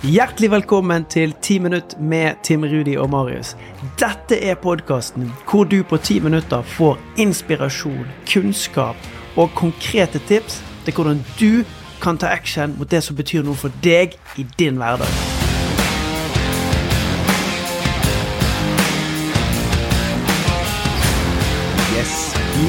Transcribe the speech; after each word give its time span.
Hjertelig 0.00 0.48
velkommen 0.50 1.04
til 1.04 1.34
10 1.42 1.58
minutt 1.58 1.98
med 2.00 2.38
Tim 2.42 2.62
Rudi 2.64 2.94
og 2.96 3.10
Marius. 3.12 3.50
Dette 4.00 4.38
er 4.40 4.56
podkasten 4.56 5.26
hvor 5.50 5.66
du 5.68 5.82
på 5.84 5.98
10 6.00 6.22
minutter 6.24 6.62
får 6.62 6.96
inspirasjon, 7.20 8.06
kunnskap 8.32 8.96
og 9.36 9.52
konkrete 9.54 10.22
tips 10.24 10.62
til 10.86 10.96
hvordan 10.96 11.20
du 11.40 11.64
kan 12.00 12.16
ta 12.16 12.32
action 12.32 12.78
mot 12.78 12.88
det 12.90 13.02
som 13.04 13.16
betyr 13.16 13.44
noe 13.44 13.60
for 13.60 13.76
deg 13.84 14.16
i 14.40 14.46
din 14.56 14.80
hverdag. 14.80 15.29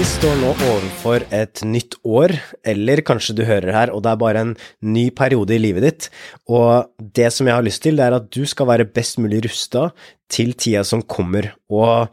Står 0.01 0.33
nå 0.41 0.49
overfor 0.65 1.23
et 1.33 1.61
nytt 1.65 1.95
år, 2.07 2.31
eller 2.67 3.01
kanskje 3.05 3.35
du 3.37 3.41
hører 3.45 3.69
her, 3.73 3.91
og 3.93 4.01
det 4.01 4.11
er 4.11 4.19
bare 4.21 4.41
en 4.43 4.51
ny 4.81 5.07
periode 5.13 5.53
i 5.55 5.59
livet 5.61 5.85
ditt. 5.85 6.07
Og 6.49 6.89
det 7.17 7.29
som 7.33 7.45
jeg 7.49 7.57
har 7.57 7.65
lyst 7.65 7.83
til, 7.85 7.97
det 7.97 8.07
er 8.07 8.17
at 8.17 8.27
du 8.33 8.41
skal 8.49 8.69
være 8.69 8.87
best 8.89 9.21
mulig 9.21 9.43
rusta 9.45 9.87
til 10.31 10.53
tida 10.57 10.81
som 10.87 11.01
kommer. 11.05 11.51
Og 11.69 12.09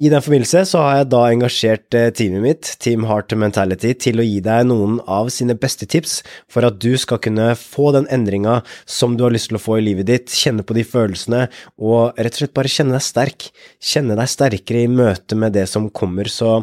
i 0.00 0.08
den 0.08 0.22
forbindelse 0.24 0.62
så 0.64 0.80
har 0.80 0.94
jeg 0.96 1.08
da 1.12 1.18
engasjert 1.28 1.96
eh, 1.98 2.06
teamet 2.16 2.40
mitt, 2.40 2.68
Team 2.80 3.04
Heart 3.04 3.34
Mentality, 3.36 3.90
til 4.00 4.22
å 4.22 4.24
gi 4.24 4.38
deg 4.44 4.64
noen 4.70 4.96
av 5.04 5.28
sine 5.34 5.52
beste 5.60 5.84
tips 5.84 6.22
for 6.48 6.64
at 6.64 6.78
du 6.80 6.94
skal 7.00 7.20
kunne 7.20 7.50
få 7.60 7.90
den 7.92 8.08
endringa 8.08 8.62
som 8.88 9.18
du 9.18 9.26
har 9.26 9.34
lyst 9.34 9.50
til 9.50 9.58
å 9.58 9.62
få 9.62 9.76
i 9.76 9.84
livet 9.84 10.08
ditt, 10.08 10.32
kjenne 10.32 10.64
på 10.64 10.78
de 10.78 10.86
følelsene, 10.88 11.42
og 11.76 12.16
rett 12.16 12.32
og 12.32 12.40
slett 12.40 12.56
bare 12.56 12.72
kjenne 12.72 12.96
deg 12.96 13.04
sterk. 13.04 13.50
Kjenne 13.92 14.16
deg 14.16 14.32
sterkere 14.32 14.86
i 14.86 14.90
møte 14.90 15.36
med 15.36 15.52
det 15.58 15.66
som 15.68 15.92
kommer. 15.92 16.32
Så 16.32 16.62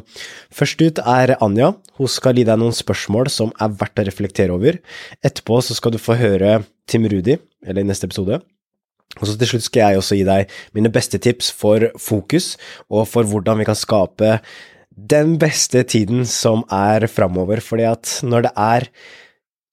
først 0.50 0.81
ut 0.81 1.06
er 1.06 1.38
Anja. 1.38 1.76
Hun 2.02 2.09
skal 2.09 2.42
gi 2.42 2.48
deg 2.48 2.58
noen 2.58 2.73
spørsmål 2.73 3.30
som 3.34 3.54
er 3.62 3.78
verdt 3.78 4.02
å 4.02 4.09
reflektere 4.09 4.58
over. 4.58 4.81
Etterpå 5.22 5.62
så 5.62 5.78
skal 5.78 5.94
du 5.94 6.02
få 6.02 6.17
høre 6.17 6.64
Tim 6.90 7.06
Rudi, 7.06 7.38
eller 7.62 7.86
i 7.86 7.92
neste 7.94 8.09
episode. 8.09 8.42
Og 9.20 9.27
så 9.27 9.38
til 9.38 9.52
slutt 9.52 9.67
skal 9.67 9.91
jeg 9.91 10.02
også 10.02 10.17
gi 10.20 10.26
deg 10.27 10.57
mine 10.77 10.91
beste 10.94 11.20
tips 11.21 11.52
for 11.55 11.89
fokus, 12.02 12.55
og 12.89 13.08
for 13.09 13.28
hvordan 13.28 13.61
vi 13.61 13.67
kan 13.69 13.78
skape 13.78 14.38
den 14.97 15.38
beste 15.42 15.83
tiden 15.86 16.25
som 16.25 16.66
er 16.73 17.08
framover. 17.11 17.61
Fordi 17.61 17.88
at 17.89 18.19
når 18.25 18.47
det 18.47 18.53
er 18.58 18.89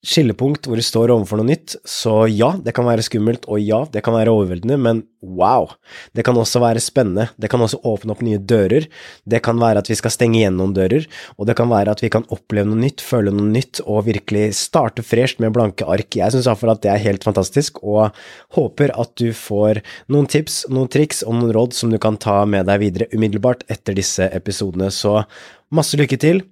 skillepunkt 0.05 0.67
hvor 0.69 0.79
du 0.79 0.85
står 0.85 1.11
overfor 1.13 1.39
noe 1.39 1.49
nytt, 1.49 1.75
så 1.87 2.23
ja, 2.29 2.53
det 2.61 2.75
kan 2.77 2.87
være 2.87 3.03
skummelt, 3.05 3.47
og 3.49 3.61
ja, 3.61 3.81
det 3.91 4.03
kan 4.05 4.15
være 4.15 4.33
overveldende, 4.33 4.77
men 4.81 5.01
wow! 5.25 5.71
Det 6.15 6.23
kan 6.25 6.37
også 6.37 6.61
være 6.61 6.83
spennende, 6.83 7.27
det 7.41 7.49
kan 7.51 7.63
også 7.65 7.81
åpne 7.87 8.13
opp 8.13 8.21
nye 8.25 8.39
dører, 8.39 8.87
det 9.25 9.41
kan 9.45 9.59
være 9.61 9.81
at 9.81 9.89
vi 9.89 9.97
skal 9.97 10.13
stenge 10.13 10.39
igjen 10.39 10.57
noen 10.59 10.75
dører, 10.77 11.07
og 11.39 11.49
det 11.49 11.57
kan 11.57 11.71
være 11.71 11.95
at 11.95 12.05
vi 12.05 12.11
kan 12.13 12.27
oppleve 12.33 12.69
noe 12.69 12.83
nytt, 12.85 13.03
føle 13.03 13.33
noe 13.33 13.49
nytt, 13.49 13.81
og 13.85 14.05
virkelig 14.07 14.47
starte 14.61 15.05
fresht 15.05 15.41
med 15.43 15.55
blanke 15.55 15.87
ark. 15.89 16.13
Jeg 16.15 16.33
syns 16.35 16.49
iallfall 16.49 16.75
at 16.75 16.83
det 16.85 16.93
er 16.93 17.05
helt 17.05 17.25
fantastisk, 17.25 17.81
og 17.83 18.15
håper 18.57 18.93
at 18.95 19.15
du 19.21 19.31
får 19.35 19.81
noen 20.13 20.29
tips, 20.31 20.63
noen 20.71 20.91
triks 20.91 21.25
og 21.25 21.39
noen 21.39 21.55
råd 21.55 21.75
som 21.77 21.93
du 21.93 21.99
kan 22.01 22.19
ta 22.21 22.43
med 22.49 22.69
deg 22.69 22.83
videre 22.85 23.09
umiddelbart 23.15 23.65
etter 23.73 23.97
disse 23.97 24.29
episodene, 24.35 24.93
så 24.93 25.23
masse 25.73 25.97
lykke 25.99 26.21
til! 26.21 26.45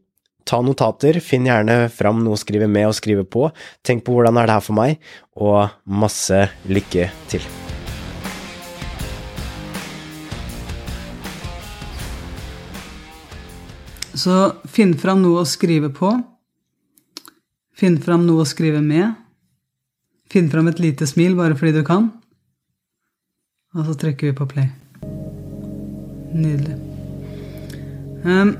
Ta 0.44 0.60
notater, 0.64 1.20
finn 1.24 1.48
gjerne 1.48 1.88
fram 1.94 2.24
noe 2.24 2.38
å 2.38 2.42
skrive 2.42 2.68
med 2.68 2.90
og 2.90 2.98
skrive 2.98 3.24
på. 3.24 3.48
Tenk 3.86 4.04
på 4.06 4.16
hvordan 4.18 4.40
er 4.40 4.50
det 4.50 4.58
her 4.58 4.66
for 4.66 4.78
meg, 4.78 5.00
og 5.40 5.72
masse 5.88 6.46
lykke 6.68 7.10
til. 7.32 7.46
Så 14.14 14.36
finn 14.70 14.94
fram 15.00 15.24
noe 15.24 15.42
å 15.42 15.50
skrive 15.50 15.90
på. 15.94 16.12
Finn 17.74 17.98
fram 18.02 18.28
noe 18.28 18.44
å 18.44 18.48
skrive 18.48 18.84
med. 18.84 19.16
Finn 20.30 20.52
fram 20.54 20.70
et 20.70 20.80
lite 20.82 21.08
smil 21.10 21.36
bare 21.40 21.58
fordi 21.58 21.80
du 21.80 21.84
kan. 21.88 22.12
Og 23.74 23.88
så 23.88 23.98
trykker 23.98 24.30
vi 24.30 24.38
på 24.38 24.48
play. 24.52 24.70
Nydelig. 26.34 26.78
Um, 28.24 28.54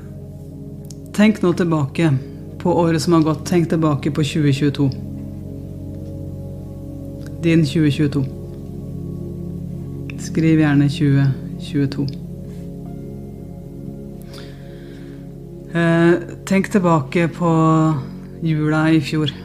tenk 1.14 1.42
nå 1.42 1.52
tilbake 1.54 2.10
på 2.58 2.74
året 2.80 3.02
som 3.02 3.12
har 3.12 3.22
gått. 3.22 3.46
Tenk 3.46 3.68
tilbake 3.70 4.10
på 4.10 4.22
2022. 4.22 4.90
Din 7.42 7.64
2022. 7.66 8.24
Skriv 10.18 10.60
gjerne 10.60 10.88
2022. 10.88 12.06
Eh, 15.74 16.12
tenk 16.46 16.70
tilbake 16.72 17.28
på 17.28 17.54
jula 18.42 18.90
i 18.90 19.00
fjor. 19.00 19.43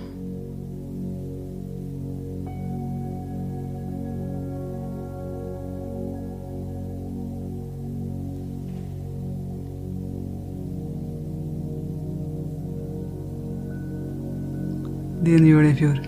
Din 15.30 15.46
jul 15.46 15.66
i 15.70 15.76
fjor. 15.78 16.00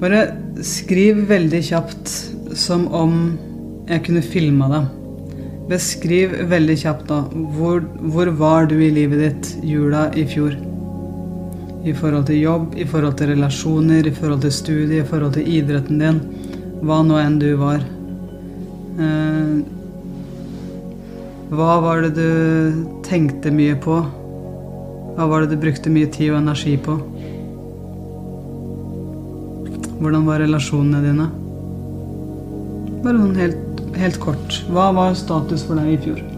Bare 0.00 0.24
skriv 0.66 1.20
veldig 1.28 1.60
kjapt 1.64 2.10
som 2.58 2.88
om 2.90 3.12
jeg 3.86 4.02
kunne 4.08 4.22
filma 4.26 4.66
deg. 4.72 4.88
Beskriv 5.70 6.34
veldig 6.50 6.76
kjapt 6.82 7.06
da. 7.12 7.20
Hvor, 7.54 7.84
hvor 8.10 8.32
var 8.40 8.66
du 8.68 8.74
i 8.82 8.90
livet 8.92 9.22
ditt 9.22 9.52
jula 9.64 10.08
i 10.18 10.26
fjor? 10.28 10.56
I 11.84 11.94
forhold 11.94 12.26
til 12.28 12.42
jobb, 12.42 12.74
i 12.80 12.88
forhold 12.88 13.14
til 13.20 13.30
relasjoner, 13.34 14.08
i 14.08 14.16
forhold 14.18 14.42
til 14.42 14.52
studie, 14.56 15.00
i 15.00 15.06
forhold 15.06 15.38
til 15.38 15.48
idretten 15.60 16.02
din. 16.02 16.20
Hva 16.84 16.98
nå 17.06 17.20
enn 17.20 17.38
du 17.38 17.48
var. 17.60 17.86
Eh, 18.98 19.56
hva 21.54 21.78
var 21.86 22.02
det 22.02 22.12
du 22.18 23.00
tenkte 23.06 23.54
mye 23.54 23.78
på? 23.78 24.02
Hva 25.14 25.28
var 25.30 25.44
det 25.44 25.54
du 25.54 25.60
brukte 25.62 25.92
mye 25.94 26.10
tid 26.10 26.32
og 26.32 26.40
energi 26.40 26.74
på? 26.82 26.98
Hvordan 30.00 30.26
var 30.26 30.42
relasjonene 30.42 31.02
dine? 31.04 31.28
Bare 33.04 33.20
sånn 33.20 33.38
helt, 33.38 33.84
helt 34.00 34.18
kort. 34.22 34.62
Hva 34.74 34.90
var 34.96 35.14
status 35.18 35.62
for 35.68 35.78
deg 35.78 35.94
i 35.94 36.00
fjor? 36.08 36.33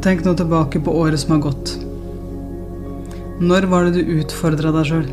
Og 0.00 0.04
tenk 0.06 0.22
nå 0.24 0.32
tilbake 0.32 0.80
på 0.80 0.92
året 0.96 1.20
som 1.20 1.34
har 1.34 1.42
gått. 1.44 1.74
Når 3.44 3.66
var 3.68 3.84
det 3.84 4.00
du 4.00 4.12
utfordra 4.14 4.70
deg 4.72 4.86
sjøl? 4.88 5.10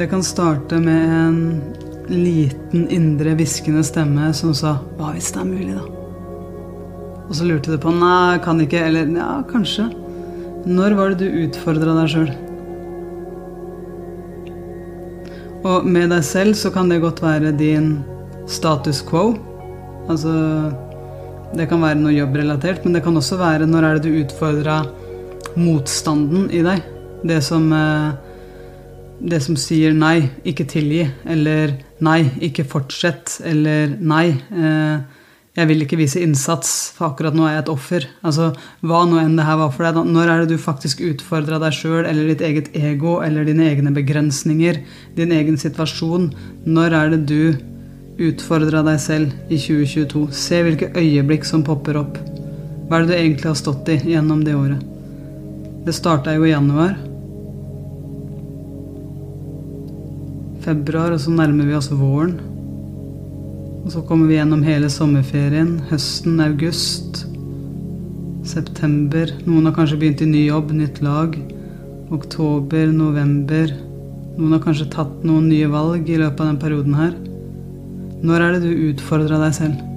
Det 0.00 0.08
kan 0.08 0.24
starte 0.24 0.80
med 0.80 1.16
en 1.20 1.40
liten 2.08 2.88
indre 2.88 3.36
hviskende 3.36 3.84
stemme 3.84 4.32
som 4.32 4.56
sa 4.56 4.78
'Hva 4.96 5.12
hvis 5.12 5.34
det 5.36 5.40
er 5.42 5.52
mulig', 5.52 5.76
da? 5.76 5.84
Og 7.28 7.34
så 7.36 7.44
lurte 7.44 7.72
du 7.72 7.76
på 7.76 7.92
'Nei, 7.92 8.38
kan 8.38 8.58
ikke', 8.58 8.86
eller 8.88 9.04
'Ja, 9.04 9.42
kanskje'. 9.52 10.01
Når 10.62 10.94
var 10.94 11.10
det 11.10 11.26
du 11.26 11.40
utfordra 11.42 11.94
deg 11.96 12.10
sjøl? 12.12 12.28
Og 15.66 15.86
med 15.86 16.10
deg 16.10 16.22
selv 16.26 16.54
så 16.58 16.70
kan 16.74 16.90
det 16.90 17.00
godt 17.02 17.22
være 17.22 17.50
din 17.58 17.96
status 18.50 19.02
quo. 19.06 19.32
Altså 20.10 20.32
Det 21.52 21.66
kan 21.68 21.82
være 21.82 21.98
noe 22.00 22.14
jobbrelatert, 22.14 22.84
men 22.84 22.94
det 22.94 23.02
kan 23.04 23.16
også 23.18 23.36
være 23.40 23.66
når 23.66 23.84
er 23.84 23.98
det 23.98 24.06
du 24.06 24.20
utfordra 24.22 24.84
motstanden 25.58 26.46
i 26.54 26.62
deg. 26.64 26.86
Det 27.26 27.42
som 27.42 27.66
eh, 27.72 28.12
Det 29.22 29.42
som 29.42 29.56
sier 29.58 29.92
nei, 29.94 30.30
ikke 30.44 30.66
tilgi. 30.66 31.04
Eller 31.26 31.74
nei, 32.02 32.22
ikke 32.40 32.64
fortsett. 32.66 33.40
Eller 33.46 33.92
nei, 33.98 34.32
eh, 34.50 35.02
jeg 35.52 35.68
vil 35.68 35.84
ikke 35.84 35.98
vise 36.00 36.20
innsats, 36.24 36.68
for 36.96 37.10
akkurat 37.10 37.34
nå 37.36 37.44
er 37.44 37.58
jeg 37.58 37.62
et 37.66 37.70
offer. 37.74 38.04
Altså, 38.24 38.54
Hva 38.80 39.02
nå 39.04 39.18
enn 39.20 39.34
det 39.36 39.44
her 39.44 39.58
var 39.60 39.72
for 39.74 39.84
deg. 39.84 39.98
Når 40.08 40.30
er 40.32 40.40
det 40.40 40.54
du 40.54 40.62
faktisk 40.62 41.02
utfordra 41.04 41.58
deg 41.60 41.74
sjøl 41.76 42.06
eller 42.08 42.30
ditt 42.30 42.44
eget 42.46 42.70
ego 42.72 43.18
eller 43.20 43.44
dine 43.44 43.66
egne 43.68 43.92
begrensninger, 43.92 44.78
din 45.18 45.34
egen 45.36 45.58
situasjon? 45.60 46.30
Når 46.64 46.96
er 46.96 47.12
det 47.12 47.20
du 47.28 48.24
utfordra 48.30 48.80
deg 48.86 48.96
selv 49.04 49.52
i 49.52 49.58
2022? 49.60 50.22
Se 50.32 50.62
hvilke 50.64 50.88
øyeblikk 50.96 51.44
som 51.44 51.64
popper 51.66 52.00
opp. 52.00 52.16
Hva 52.88 53.02
er 53.02 53.04
det 53.04 53.12
du 53.12 53.18
egentlig 53.18 53.50
har 53.50 53.60
stått 53.60 53.90
i 53.92 53.98
gjennom 54.08 54.40
det 54.46 54.56
året? 54.56 54.80
Det 55.84 55.92
starta 55.92 56.32
jo 56.32 56.46
i 56.48 56.54
januar. 56.54 56.96
Februar, 60.64 61.12
og 61.12 61.20
så 61.20 61.34
nærmer 61.34 61.68
vi 61.68 61.76
oss 61.76 61.90
våren. 61.92 62.38
Og 63.82 63.90
så 63.90 64.02
kommer 64.06 64.30
vi 64.30 64.36
gjennom 64.38 64.62
hele 64.62 64.88
sommerferien, 64.92 65.74
høsten, 65.90 66.38
august, 66.44 67.24
september. 68.46 69.30
Noen 69.46 69.66
har 69.66 69.74
kanskje 69.76 69.98
begynt 69.98 70.22
i 70.22 70.28
ny 70.30 70.44
jobb, 70.46 70.70
nytt 70.76 71.02
lag. 71.02 71.34
Oktober, 72.14 72.92
november. 72.94 73.72
Noen 74.38 74.54
har 74.56 74.62
kanskje 74.62 74.90
tatt 74.94 75.24
noen 75.26 75.50
nye 75.50 75.70
valg 75.70 76.08
i 76.08 76.18
løpet 76.20 76.44
av 76.44 76.52
den 76.52 76.60
perioden 76.62 76.98
her. 76.98 77.16
Når 78.22 78.44
er 78.46 78.54
det 78.54 78.68
du 78.68 78.84
utfordra 78.92 79.40
deg 79.42 79.56
selv? 79.58 79.91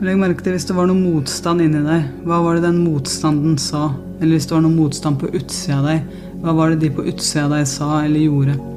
Legg 0.00 0.16
merke 0.16 0.40
til 0.40 0.54
hvis 0.56 0.64
det 0.64 0.72
var 0.72 0.86
noe 0.88 0.96
motstand 0.96 1.60
inni 1.60 1.82
deg. 1.84 2.06
Hva 2.24 2.38
var 2.40 2.56
det 2.56 2.64
den 2.64 2.78
motstanden 2.86 3.58
sa? 3.60 3.90
Eller 4.16 4.38
hvis 4.38 4.48
det 4.48 4.54
var 4.56 4.64
noe 4.64 4.72
motstand 4.72 5.20
på 5.20 5.28
utsida 5.28 5.76
av 5.76 5.88
deg, 5.90 6.06
hva 6.40 6.54
var 6.56 6.72
det 6.72 6.80
de 6.86 6.92
på 6.96 7.04
utsida 7.04 7.44
av 7.44 7.52
deg 7.58 7.68
sa 7.68 7.90
eller 8.06 8.24
gjorde? 8.24 8.69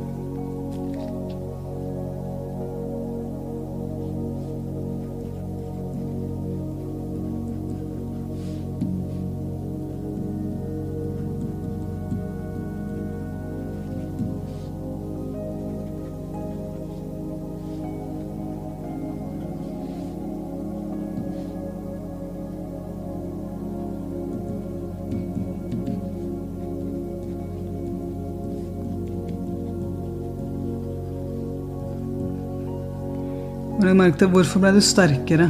Legg 33.87 33.97
merke 33.99 34.19
til 34.21 34.31
hvorfor 34.31 34.61
ble 34.63 34.71
du 34.75 34.81
sterkere? 34.83 35.49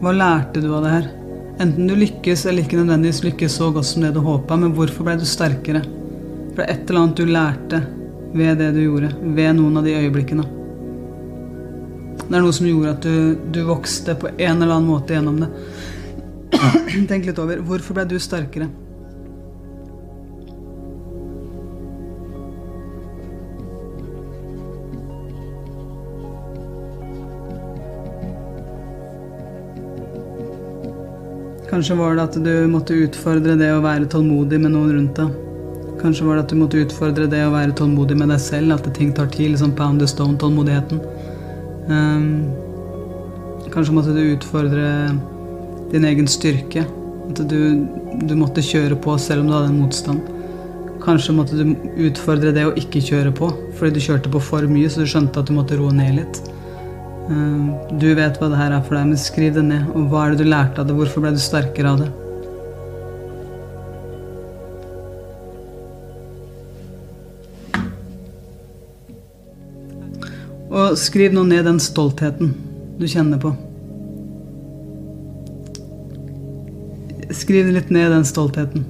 Hva 0.00 0.12
lærte 0.12 0.62
du 0.62 0.68
av 0.76 0.84
det 0.84 0.92
her? 0.92 1.06
Enten 1.62 1.88
du 1.88 1.94
lykkes 1.96 2.44
eller 2.46 2.66
ikke 2.66 2.78
nødvendigvis 2.80 3.22
lykkes 3.24 3.56
så 3.60 3.70
godt 3.72 3.88
som 3.88 4.04
det 4.04 4.12
du 4.16 4.20
håpa, 4.24 4.58
men 4.60 4.74
hvorfor 4.76 5.06
ble 5.06 5.14
du 5.20 5.24
sterkere? 5.28 5.82
For 6.52 6.60
det 6.60 6.66
er 6.66 6.74
et 6.74 6.90
eller 6.90 7.02
annet 7.02 7.20
du 7.20 7.30
lærte 7.30 7.82
ved 8.36 8.60
det 8.60 8.70
du 8.76 8.80
gjorde, 8.82 9.12
ved 9.36 9.56
noen 9.56 9.80
av 9.80 9.86
de 9.86 9.94
øyeblikkene. 9.96 10.46
Det 12.26 12.34
er 12.34 12.42
noe 12.42 12.56
som 12.56 12.66
gjorde 12.68 12.94
at 12.96 13.06
du, 13.06 13.36
du 13.54 13.60
vokste 13.68 14.16
på 14.18 14.32
en 14.32 14.56
eller 14.56 14.74
annen 14.74 14.90
måte 14.90 15.14
gjennom 15.14 15.38
det. 15.44 15.50
Tenk 17.10 17.28
litt 17.28 17.38
over. 17.40 17.62
Hvorfor 17.64 17.96
ble 17.96 18.08
du 18.10 18.18
sterkere? 18.20 18.68
Kanskje 31.66 31.96
var 31.98 32.14
det 32.14 32.24
at 32.28 32.36
du 32.38 32.52
måtte 32.70 32.94
utfordre 32.94 33.56
det 33.58 33.72
å 33.74 33.82
være 33.82 34.06
tålmodig 34.10 34.60
med 34.62 34.70
noen 34.70 34.92
rundt 34.94 35.18
deg. 35.18 35.32
Kanskje 35.98 36.26
var 36.28 36.38
det 36.38 36.44
at 36.44 36.52
du 36.52 36.60
måtte 36.60 36.82
utfordre 36.84 37.26
det 37.32 37.40
å 37.42 37.50
være 37.50 37.74
tålmodig 37.74 38.18
med 38.20 38.30
deg 38.30 38.38
selv, 38.44 38.76
at 38.76 38.86
ting 38.94 39.10
tar 39.16 39.26
tid. 39.34 39.54
Liksom 39.54 39.72
pound 39.74 39.98
the 39.98 40.06
stone-tålmodigheten. 40.06 41.00
Um, 41.90 42.28
kanskje 43.74 43.96
måtte 43.96 44.14
du 44.14 44.22
utfordre 44.28 44.86
din 45.90 46.06
egen 46.06 46.30
styrke. 46.30 46.86
At 47.26 47.42
du, 47.50 47.60
du 48.22 48.34
måtte 48.38 48.62
kjøre 48.62 48.98
på 49.02 49.18
selv 49.18 49.42
om 49.42 49.50
du 49.50 49.56
hadde 49.56 49.72
en 49.72 49.80
motstand. 49.82 50.32
Kanskje 51.02 51.34
måtte 51.34 51.58
du 51.58 51.74
utfordre 52.06 52.54
det 52.54 52.68
å 52.68 52.76
ikke 52.78 53.02
kjøre 53.02 53.34
på, 53.34 53.50
fordi 53.78 53.96
du 53.96 54.06
kjørte 54.06 54.30
på 54.30 54.42
for 54.42 54.70
mye, 54.70 54.90
så 54.90 55.02
du 55.02 55.10
skjønte 55.10 55.42
at 55.42 55.50
du 55.50 55.54
måtte 55.58 55.78
roe 55.78 55.94
ned 55.94 56.20
litt. 56.20 56.40
Ehm, 57.26 57.74
du 57.98 58.12
vet 58.14 58.36
hva 58.38 58.48
det 58.52 58.60
her 58.60 58.76
er 58.76 58.84
for 58.86 58.94
deg, 58.94 59.08
men 59.10 59.18
skriv 59.18 59.56
det 59.56 59.64
ned. 59.66 59.90
Og 59.94 60.06
hva 60.12 60.26
er 60.26 60.34
det 60.34 60.44
du 60.44 60.50
lærte 60.50 60.82
av 60.82 60.86
det? 60.86 60.94
Hvorfor 60.98 61.24
ble 61.24 61.34
du 61.34 61.42
sterkere 61.42 61.92
av 61.94 62.04
det? 62.04 62.12
Og 70.76 70.98
skriv 71.00 71.32
nå 71.32 71.46
ned 71.48 71.64
den 71.64 71.78
stoltheten 71.80 72.52
du 73.00 73.06
kjenner 73.08 73.40
på. 73.40 73.54
Skriv 77.34 77.72
litt 77.72 77.90
ned 77.90 78.12
den 78.12 78.26
stoltheten. 78.28 78.84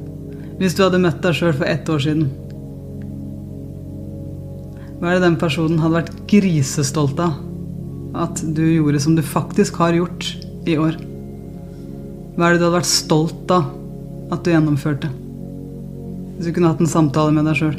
Hvis 0.60 0.74
du 0.76 0.82
hadde 0.84 1.00
møtt 1.00 1.22
deg 1.24 1.36
sjøl 1.36 1.54
for 1.54 1.68
ett 1.68 1.88
år 1.92 2.02
siden, 2.02 2.28
hva 4.96 5.12
er 5.12 5.18
det 5.18 5.26
den 5.26 5.40
personen 5.40 5.80
hadde 5.82 6.00
vært 6.00 6.14
grisestolt 6.30 7.20
av? 7.22 7.45
At 8.22 8.40
du 8.56 8.62
gjorde 8.64 9.00
som 9.02 9.16
du 9.16 9.22
faktisk 9.24 9.78
har 9.82 9.96
gjort 9.96 10.28
i 10.66 10.76
år? 10.80 10.96
Hva 12.36 12.48
er 12.48 12.56
det 12.56 12.60
du 12.60 12.66
hadde 12.66 12.78
vært 12.78 12.90
stolt 12.90 13.52
av 13.54 13.70
at 14.34 14.42
du 14.44 14.50
gjennomførte? 14.52 15.10
Hvis 16.36 16.48
du 16.48 16.52
kunne 16.52 16.72
hatt 16.72 16.82
en 16.84 16.90
samtale 16.90 17.32
med 17.32 17.48
deg 17.48 17.60
sjøl. 17.60 17.78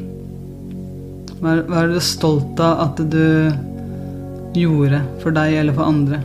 Hva 1.38 1.60
er 1.60 1.62
det 1.62 1.91
du 1.94 2.00
er 2.00 2.06
stolt 2.06 2.63
av 2.65 2.82
at 2.88 3.03
du 3.13 4.58
gjorde 4.58 5.03
for 5.22 5.36
deg 5.38 5.60
eller 5.60 5.77
for 5.77 5.86
andre? 5.86 6.24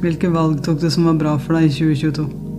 Hvilke 0.00 0.30
valg 0.32 0.62
tok 0.64 0.80
du 0.80 0.88
som 0.88 1.10
var 1.10 1.18
bra 1.20 1.36
for 1.36 1.58
deg 1.58 1.68
i 1.68 1.74
2022? 1.76 2.49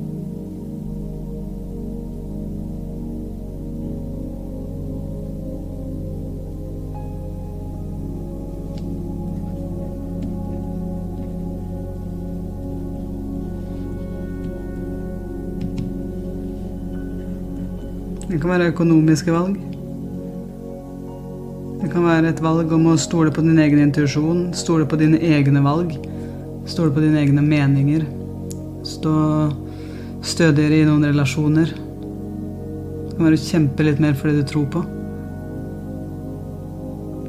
Det 18.31 18.37
kan 18.39 18.53
være 18.53 18.69
økonomiske 18.71 19.33
valg. 19.35 19.57
Det 21.81 21.89
kan 21.91 22.05
være 22.05 22.29
et 22.29 22.39
valg 22.39 22.69
om 22.71 22.85
å 22.87 22.93
stole 22.95 23.33
på 23.35 23.43
din 23.43 23.59
egen 23.59 23.81
intuisjon, 23.83 24.53
stole 24.55 24.85
på 24.87 24.95
dine 25.01 25.19
egne 25.19 25.59
valg, 25.65 25.97
stole 26.69 26.93
på 26.95 27.03
dine 27.03 27.19
egne 27.19 27.43
meninger. 27.43 28.05
Stå 28.87 29.15
stødigere 30.23 30.79
i 30.79 30.87
noen 30.87 31.09
relasjoner. 31.09 31.75
Det 31.75 33.17
kan 33.17 33.27
være 33.27 33.41
å 33.41 33.43
kjempe 33.43 33.89
litt 33.89 33.99
mer 33.99 34.15
for 34.15 34.31
det 34.31 34.45
du 34.45 34.47
tror 34.53 34.71
på. 34.77 34.85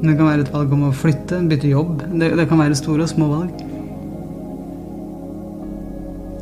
Det 0.03 0.15
kan 0.15 0.29
være 0.29 0.47
et 0.47 0.55
valg 0.55 0.71
om 0.77 0.87
å 0.87 0.95
flytte, 0.95 1.43
bytte 1.51 1.73
jobb. 1.73 1.99
Det, 2.15 2.31
det 2.39 2.47
kan 2.47 2.63
være 2.63 2.79
store 2.79 3.03
og 3.03 3.11
små 3.11 3.27
valg. 3.33 3.67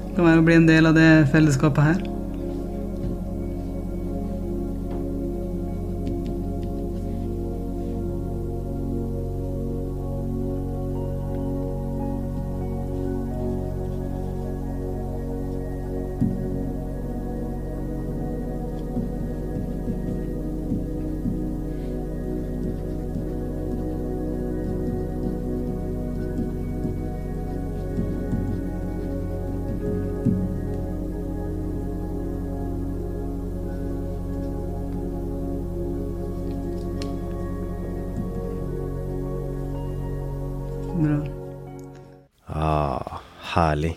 Det 0.06 0.16
kan 0.20 0.28
være 0.28 0.40
å 0.46 0.50
bli 0.52 0.62
en 0.62 0.70
del 0.70 0.94
av 0.94 1.02
det 1.02 1.12
fellesskapet 1.34 1.94
her. 1.94 2.11
Bra. 41.02 41.18
Ah, 42.52 43.22
herlig. 43.56 43.96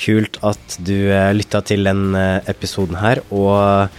Kult 0.00 0.38
at 0.44 0.78
du 0.84 0.94
eh, 1.08 1.32
lytta 1.36 1.62
til 1.64 1.86
den 1.86 2.14
eh, 2.18 2.44
episoden 2.50 2.98
her, 3.00 3.22
og 3.30 3.92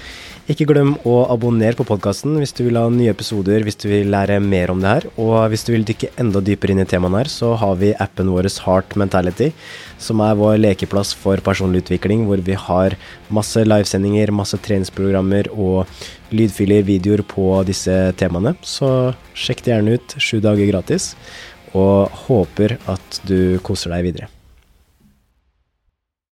ikke 0.48 0.64
glem 0.70 0.94
å 1.04 1.26
abonnere 1.28 1.76
på 1.76 1.84
podkasten 1.84 2.38
hvis 2.40 2.54
du 2.56 2.62
vil 2.64 2.78
ha 2.80 2.86
nye 2.88 3.12
episoder, 3.12 3.66
hvis 3.68 3.76
du 3.82 3.90
vil 3.92 4.08
lære 4.14 4.38
mer 4.40 4.72
om 4.72 4.80
det 4.80 4.94
her. 4.94 5.08
Og 5.20 5.34
hvis 5.52 5.66
du 5.68 5.74
vil 5.74 5.84
dykke 5.88 6.14
enda 6.24 6.40
dypere 6.40 6.72
inn 6.72 6.80
i 6.80 6.88
temaene 6.88 7.20
her, 7.20 7.32
så 7.32 7.50
har 7.60 7.76
vi 7.82 7.90
appen 8.00 8.32
vår 8.32 8.48
Heart 8.64 8.96
Mentality, 9.02 9.50
som 10.00 10.24
er 10.24 10.40
vår 10.40 10.56
lekeplass 10.62 11.12
for 11.20 11.44
personlig 11.44 11.84
utvikling, 11.84 12.24
hvor 12.30 12.40
vi 12.40 12.56
har 12.56 12.96
masse 13.28 13.66
livesendinger, 13.68 14.32
masse 14.32 14.56
treningsprogrammer 14.64 15.52
og 15.52 15.84
lydfiler, 16.32 16.88
videoer 16.88 17.26
på 17.28 17.50
disse 17.68 18.00
temaene. 18.16 18.56
Så 18.64 19.12
sjekk 19.36 19.66
det 19.66 19.76
gjerne 19.76 20.00
ut. 20.00 20.16
Sju 20.16 20.40
dager 20.40 20.72
gratis. 20.72 21.12
Og 21.78 22.24
håper 22.28 22.78
at 22.90 23.22
du 23.28 23.60
koser 23.66 23.94
deg 23.94 24.10
videre. 24.10 24.32